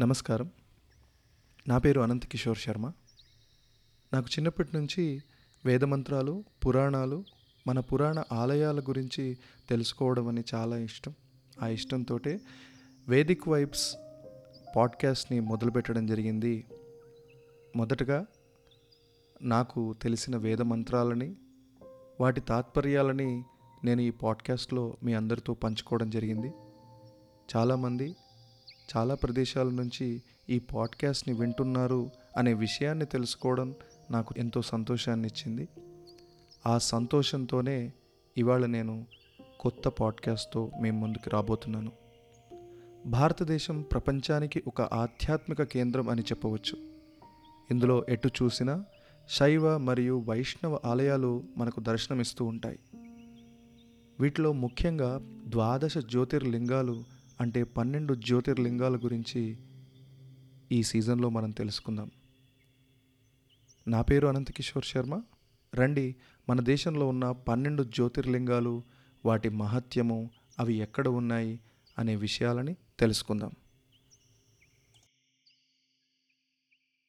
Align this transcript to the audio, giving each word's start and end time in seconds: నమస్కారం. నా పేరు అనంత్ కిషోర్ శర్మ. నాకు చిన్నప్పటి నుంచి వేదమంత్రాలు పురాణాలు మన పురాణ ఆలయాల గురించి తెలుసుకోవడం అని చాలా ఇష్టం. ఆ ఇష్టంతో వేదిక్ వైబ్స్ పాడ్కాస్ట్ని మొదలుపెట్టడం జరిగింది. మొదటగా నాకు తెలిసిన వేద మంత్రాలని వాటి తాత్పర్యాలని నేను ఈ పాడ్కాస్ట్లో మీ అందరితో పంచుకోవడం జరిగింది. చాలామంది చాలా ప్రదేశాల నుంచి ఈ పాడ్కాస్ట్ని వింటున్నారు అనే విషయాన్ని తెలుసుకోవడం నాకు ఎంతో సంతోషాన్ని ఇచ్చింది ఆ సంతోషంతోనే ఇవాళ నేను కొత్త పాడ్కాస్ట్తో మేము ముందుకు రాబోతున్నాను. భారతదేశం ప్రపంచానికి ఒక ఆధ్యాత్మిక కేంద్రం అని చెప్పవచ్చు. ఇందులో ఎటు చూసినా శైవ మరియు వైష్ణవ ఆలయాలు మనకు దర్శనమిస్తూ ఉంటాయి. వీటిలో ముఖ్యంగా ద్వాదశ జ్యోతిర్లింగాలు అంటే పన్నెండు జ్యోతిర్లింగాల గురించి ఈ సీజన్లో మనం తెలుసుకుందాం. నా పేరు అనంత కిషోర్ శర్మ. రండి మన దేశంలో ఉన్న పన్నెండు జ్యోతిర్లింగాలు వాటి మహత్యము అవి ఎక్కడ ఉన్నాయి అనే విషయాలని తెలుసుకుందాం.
నమస్కారం. 0.00 0.50
నా 1.68 1.78
పేరు 1.78 2.00
అనంత్ 2.00 2.26
కిషోర్ 2.26 2.58
శర్మ. 2.58 2.92
నాకు 4.12 4.26
చిన్నప్పటి 4.26 4.76
నుంచి 4.76 5.22
వేదమంత్రాలు 5.64 6.44
పురాణాలు 6.66 7.24
మన 7.66 7.80
పురాణ 7.80 8.22
ఆలయాల 8.32 8.80
గురించి 8.80 9.38
తెలుసుకోవడం 9.70 10.28
అని 10.28 10.42
చాలా 10.54 10.78
ఇష్టం. 10.78 11.14
ఆ 11.62 11.68
ఇష్టంతో 11.68 12.20
వేదిక్ 13.08 13.48
వైబ్స్ 13.48 13.96
పాడ్కాస్ట్ని 14.76 15.40
మొదలుపెట్టడం 15.40 16.06
జరిగింది. 16.06 16.64
మొదటగా 17.76 18.26
నాకు 19.42 19.94
తెలిసిన 20.02 20.36
వేద 20.36 20.62
మంత్రాలని 20.62 21.36
వాటి 22.20 22.40
తాత్పర్యాలని 22.40 23.44
నేను 23.84 24.00
ఈ 24.00 24.10
పాడ్కాస్ట్లో 24.10 24.96
మీ 25.02 25.14
అందరితో 25.14 25.54
పంచుకోవడం 25.54 26.10
జరిగింది. 26.10 26.52
చాలామంది 27.56 28.16
చాలా 28.96 29.14
ప్రదేశాల 29.14 29.68
నుంచి 29.68 30.22
ఈ 30.50 30.58
పాడ్కాస్ట్ని 30.58 31.34
వింటున్నారు 31.34 32.10
అనే 32.36 32.54
విషయాన్ని 32.54 33.04
తెలుసుకోవడం 33.04 33.74
నాకు 34.10 34.34
ఎంతో 34.38 34.62
సంతోషాన్ని 34.62 35.28
ఇచ్చింది 35.28 35.68
ఆ 36.66 36.78
సంతోషంతోనే 36.78 37.92
ఇవాళ 38.36 38.66
నేను 38.66 39.06
కొత్త 39.60 39.88
పాడ్కాస్ట్తో 39.88 40.70
మేము 40.80 41.00
ముందుకు 41.00 41.30
రాబోతున్నాను. 41.30 41.92
భారతదేశం 43.06 43.82
ప్రపంచానికి 43.82 44.62
ఒక 44.66 44.80
ఆధ్యాత్మిక 44.80 45.62
కేంద్రం 45.62 46.08
అని 46.08 46.22
చెప్పవచ్చు. 46.22 46.76
ఇందులో 47.70 48.06
ఎటు 48.08 48.28
చూసినా 48.28 48.84
శైవ 49.30 49.78
మరియు 49.78 50.24
వైష్ణవ 50.26 50.80
ఆలయాలు 50.84 51.44
మనకు 51.56 51.80
దర్శనమిస్తూ 51.80 52.44
ఉంటాయి. 52.44 52.78
వీటిలో 54.20 54.52
ముఖ్యంగా 54.52 55.20
ద్వాదశ 55.24 55.98
జ్యోతిర్లింగాలు 55.98 57.15
అంటే 57.40 57.64
పన్నెండు 57.64 58.14
జ్యోతిర్లింగాల 58.14 58.96
గురించి 58.96 59.58
ఈ 60.72 60.82
సీజన్లో 60.82 61.28
మనం 61.28 61.50
తెలుసుకుందాం. 61.50 62.10
నా 63.88 64.02
పేరు 64.02 64.26
అనంత 64.26 64.50
కిషోర్ 64.50 64.84
శర్మ. 64.84 65.22
రండి 65.74 66.16
మన 66.48 66.60
దేశంలో 66.60 67.08
ఉన్న 67.08 67.30
పన్నెండు 67.30 67.82
జ్యోతిర్లింగాలు 67.82 68.82
వాటి 69.24 69.48
మహత్యము 69.48 70.30
అవి 70.58 70.74
ఎక్కడ 70.74 71.08
ఉన్నాయి 71.08 71.60
అనే 71.98 72.16
విషయాలని 72.16 72.76
తెలుసుకుందాం. 72.98 73.52